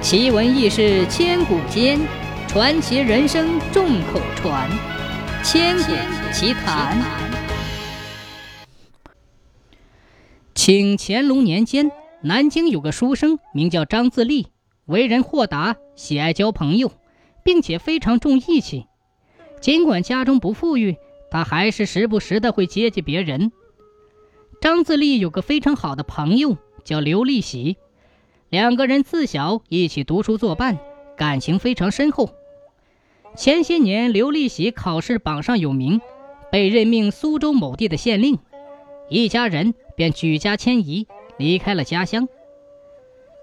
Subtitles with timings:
[0.00, 1.98] 奇闻异事千古间，
[2.46, 4.70] 传奇人生众口传。
[5.42, 5.92] 千古
[6.32, 6.96] 奇谈。
[10.54, 11.90] 清乾隆年间，
[12.22, 14.46] 南京有个书生，名叫张自立，
[14.86, 16.92] 为人豁达，喜爱交朋友，
[17.42, 18.86] 并且非常重义气。
[19.60, 20.96] 尽管家中不富裕，
[21.28, 23.50] 他还是时不时的会接济别人。
[24.60, 27.76] 张自立有个非常好的朋友，叫刘立喜。
[28.50, 30.78] 两个人自小一起读书作伴，
[31.18, 32.30] 感情非常深厚。
[33.36, 36.00] 前些年，刘立喜考试榜上有名，
[36.50, 38.38] 被任命苏州某地的县令，
[39.10, 41.06] 一家人便举家迁移，
[41.36, 42.26] 离开了家乡。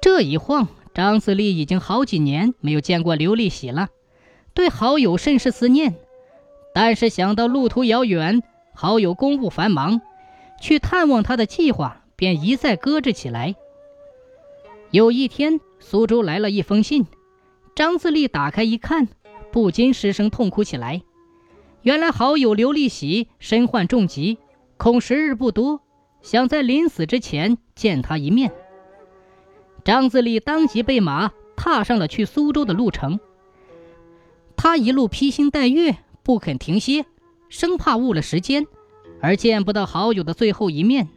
[0.00, 3.90] 这一晃，张自立已经好几年没有见过刘立喜了，
[4.54, 5.94] 对好友甚是思念。
[6.72, 8.42] 但是想到路途遥远，
[8.74, 10.00] 好友公务繁忙，
[10.58, 13.56] 去探望他的计划便一再搁置起来。
[14.92, 17.06] 有一天，苏州来了一封信，
[17.74, 19.08] 张自立打开一看，
[19.50, 21.02] 不禁失声痛哭起来。
[21.82, 24.38] 原来好友刘立喜身患重疾，
[24.76, 25.80] 恐时日不多，
[26.22, 28.52] 想在临死之前见他一面。
[29.84, 33.20] 张自立当即备马，踏上了去苏州的路程。
[34.56, 37.04] 他一路披星戴月，不肯停歇，
[37.48, 38.66] 生怕误了时间，
[39.20, 41.08] 而见不到好友的最后一面。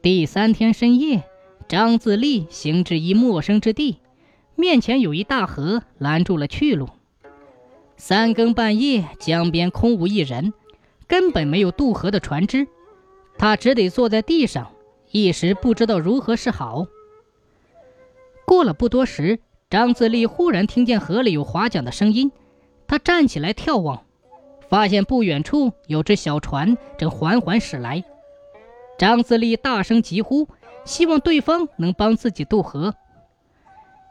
[0.00, 1.24] 第三天深夜。
[1.68, 3.98] 张自立行至一陌生之地，
[4.54, 6.88] 面前有一大河拦住了去路。
[7.98, 10.54] 三更半夜，江边空无一人，
[11.06, 12.66] 根本没有渡河的船只，
[13.36, 14.70] 他只得坐在地上，
[15.10, 16.86] 一时不知道如何是好。
[18.46, 22.32] 过了不多时，张自立忽然听见河里有划桨的声音，
[22.86, 24.04] 他站起来眺望，
[24.70, 28.02] 发现不远处有只小船正缓缓驶来。
[28.96, 30.48] 张自立大声疾呼。
[30.88, 32.94] 希望对方能帮自己渡河。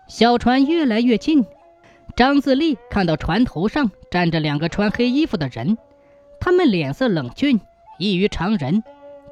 [0.08, 1.44] 小船越来越近，
[2.16, 5.76] 张自立看到船头上站着两个穿黑衣服的人，
[6.40, 7.60] 他们脸色冷峻，
[7.98, 8.84] 异于常人，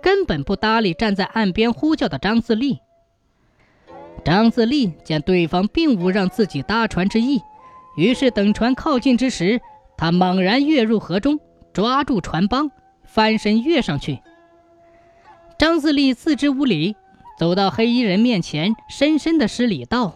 [0.02, 2.80] 根本不搭理站在岸边呼叫的张自立。
[4.24, 7.40] 张自立见对方并无让自己搭船之意，
[7.96, 9.62] 于是等船靠近之时，
[9.96, 11.40] 他猛然跃入河中，
[11.72, 12.72] 抓住船帮，
[13.04, 14.20] 翻身跃上去。
[15.60, 16.96] 张自立自知无礼。
[17.38, 20.16] 走到黑衣人面前，深深的施礼道：“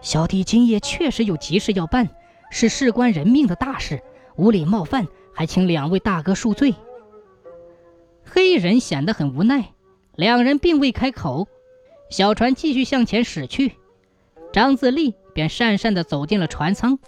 [0.00, 2.08] 小弟今夜确实有急事要办，
[2.50, 4.02] 是事关人命的大事，
[4.36, 6.74] 无礼冒犯，还请两位大哥恕罪。”
[8.24, 9.72] 黑衣人显得很无奈，
[10.16, 11.46] 两人并未开口。
[12.10, 13.72] 小船继续向前驶去，
[14.50, 16.98] 张自立便讪讪地走进了船舱。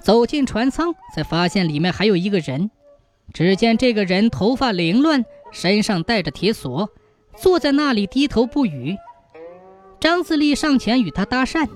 [0.00, 2.70] 走进船舱，才发现里面还有一个人。
[3.32, 6.90] 只见这个人头发凌乱，身上带着铁锁。
[7.36, 8.96] 坐在那里低头不语。
[10.00, 11.68] 张自立上前与他搭讪，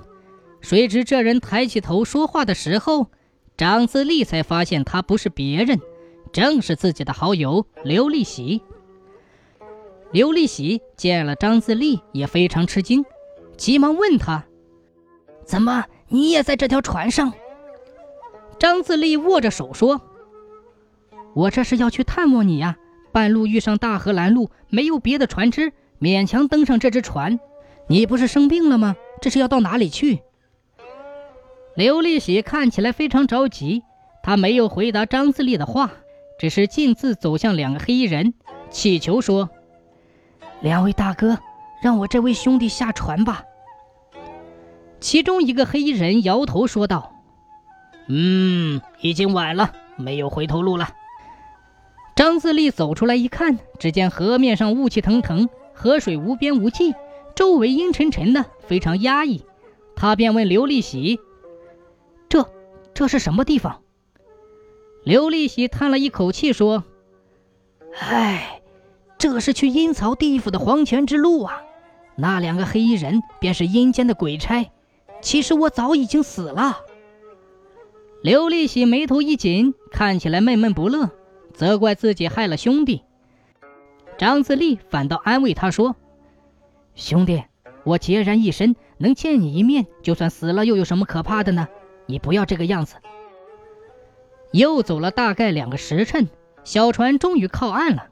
[0.60, 3.06] 谁知这人抬起头说话的时候，
[3.56, 5.80] 张自立才发现他不是别人，
[6.32, 8.62] 正是自己的好友刘立喜。
[10.10, 13.04] 刘立喜见了张自立也非常吃惊，
[13.56, 14.44] 急忙问他
[15.44, 17.32] ：“怎么你也在这条船上？”
[18.58, 20.00] 张自立握着手说
[21.34, 22.76] ：“我这是要去探望你呀。”
[23.12, 27.40] 半路遇上大河拦路，没有别的船只，勉强登上这只船。
[27.86, 28.96] 你不是生病了吗？
[29.20, 30.20] 这是要到哪里去？
[31.74, 33.82] 刘立喜看起来非常着急，
[34.22, 35.90] 他没有回答张自立的话，
[36.38, 38.34] 只是径自走向两个黑衣人，
[38.68, 39.48] 乞求说
[40.60, 41.38] ：“两位大哥，
[41.82, 43.44] 让我这位兄弟下船吧。”
[45.00, 47.12] 其中一个黑衣人摇头说道
[48.08, 50.90] ：“嗯，已经晚了，没有回头路了。”
[52.18, 56.92] 张自立走出来一看，只见河面上雾气腾腾，河水无边无际，
[57.36, 59.44] 周围阴沉沉的，非常压抑。
[59.94, 61.20] 他便问刘立喜
[62.28, 62.50] ：“这
[62.92, 63.82] 这是什么地方？”
[65.06, 66.82] 刘立喜叹了一口气说
[68.00, 68.62] ：“唉，
[69.16, 71.62] 这是去阴曹地府的黄泉之路啊！
[72.16, 74.68] 那两个黑衣人便是阴间的鬼差。
[75.22, 76.80] 其实我早已经死了。”
[78.22, 81.10] 刘立喜眉头一紧，看起来闷闷不乐。
[81.58, 83.02] 责怪自己害了兄弟，
[84.16, 85.96] 张自立反倒安慰他说
[86.94, 87.42] ：“兄弟，
[87.82, 91.66] 我孑然一身，能见你一面，就算死了又有什么可怕的呢？
[92.06, 92.94] 你不要这个样子。”
[94.54, 96.28] 又走了大概两个时辰，
[96.62, 98.06] 小船终于靠岸了。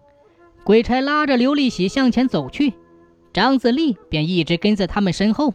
[0.65, 2.73] 鬼差拉着刘立喜向前走去，
[3.33, 5.55] 张自立便一直跟在他们身后。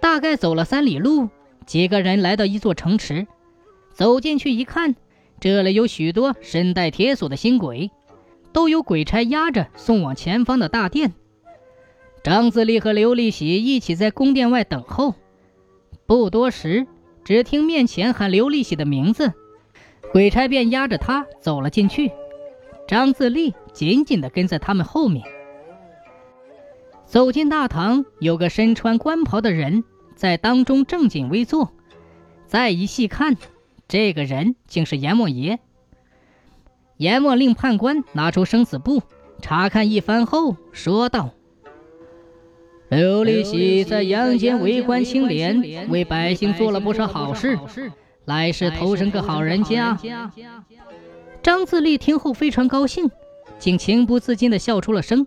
[0.00, 1.28] 大概走了三里路，
[1.66, 3.26] 几个人来到一座城池，
[3.92, 4.96] 走进去一看。
[5.40, 7.90] 这里有许多身带铁锁的新鬼，
[8.52, 11.14] 都有鬼差押着送往前方的大殿。
[12.22, 15.14] 张自力和刘立喜一起在宫殿外等候。
[16.04, 16.86] 不多时，
[17.24, 19.32] 只听面前喊刘立喜的名字，
[20.12, 22.12] 鬼差便押着他走了进去。
[22.86, 25.24] 张自力紧紧地跟在他们后面。
[27.06, 29.84] 走进大堂，有个身穿官袍的人
[30.14, 31.72] 在当中正襟危坐。
[32.46, 33.36] 再一细看，
[33.90, 35.58] 这个人竟是阎王爷。
[36.96, 39.02] 阎王令判官拿出生死簿，
[39.42, 41.30] 查看一番后说道
[42.88, 47.58] ：“刘立喜在阳间为官清廉，为百姓做了不少好事，
[48.26, 49.98] 来世投生个好人家。”
[51.42, 53.10] 张自力听后非常高兴，
[53.58, 55.26] 竟情不自禁地笑出了声。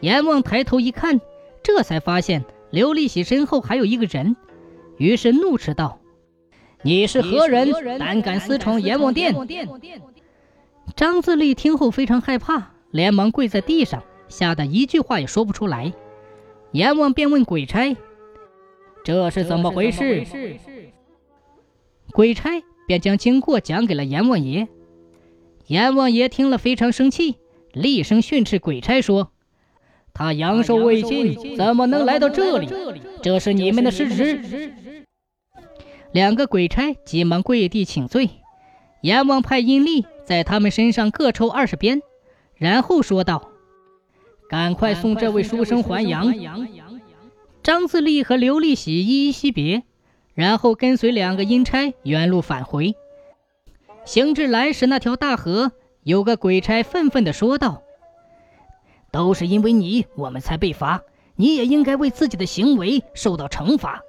[0.00, 1.20] 阎王抬头一看，
[1.62, 4.34] 这才发现刘立喜身后还有一个人，
[4.96, 6.00] 于是怒斥道
[6.82, 7.72] ：“你是何人？
[7.98, 9.34] 胆敢私闯阎王殿！”
[10.94, 15.92] 张自力听后非常害怕，连忙跪在地上，吓得一句话也说不出来。
[16.72, 17.96] 阎王便问鬼差
[19.04, 20.24] ：“这是怎么回事？”
[22.12, 24.68] 鬼差便将经过讲给了阎王爷。
[25.66, 27.36] 阎王爷听了非常生气，
[27.72, 29.32] 厉声训斥鬼差说。
[30.14, 32.68] 他阳寿未尽，怎么能来到这里？
[33.22, 34.40] 这是你们的失职。
[36.16, 38.30] 两个鬼差急忙跪地请罪。
[39.02, 42.00] 阎王派阴吏在他们身上各抽二十鞭，
[42.54, 43.50] 然后说道
[44.48, 46.34] ：“赶快送这位书生还阳。”
[47.62, 49.82] 张自力和刘立喜依依惜别，
[50.32, 52.94] 然后跟随两个阴差原路返回。
[54.06, 55.72] 行至来时那条大河，
[56.02, 57.82] 有个鬼差愤愤地说道。
[59.10, 61.02] 都是因为你，我们才被罚。
[61.34, 64.00] 你也应该为自己的行为受到惩罚。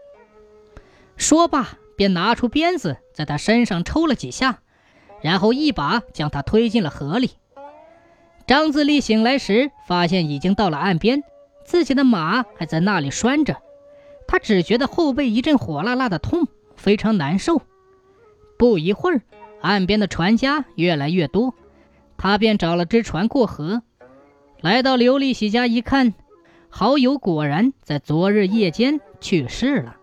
[1.17, 4.59] 说罢，便拿出鞭子在他身上抽了几下，
[5.21, 7.31] 然后一把将他推进了河里。
[8.45, 11.23] 张自力醒来时，发现已经到了岸边，
[11.65, 13.57] 自己的马还在那里拴着。
[14.27, 17.61] 他只觉得后背一阵火辣辣的痛，非常难受。
[18.57, 19.21] 不一会儿，
[19.61, 21.55] 岸边的船家越来越多，
[22.15, 23.81] 他便找了只船过河。
[24.61, 26.13] 来到刘立喜家一看，
[26.69, 29.96] 好友果然在昨日夜间去世了。